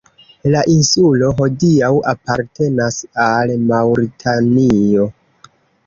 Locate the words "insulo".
0.75-1.29